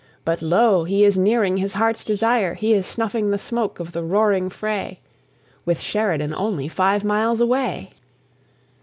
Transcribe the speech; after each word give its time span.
But 0.25 0.41
lo! 0.41 0.83
he 0.83 1.03
is 1.05 1.15
nearing 1.15 1.57
his 1.57 1.73
heart's 1.73 2.03
desire; 2.03 2.55
He 2.55 2.73
is 2.73 2.87
snuffing 2.87 3.29
the 3.29 3.37
smoke 3.37 3.79
of 3.79 3.91
the 3.91 4.01
roaring 4.03 4.49
fray, 4.49 4.99
With 5.63 5.79
Sheridan 5.79 6.33
only 6.33 6.67
five 6.67 7.03
miles 7.03 7.39
away. 7.39 7.91